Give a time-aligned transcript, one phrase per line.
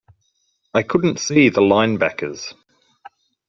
[0.73, 2.55] I couldn't see the linebackers.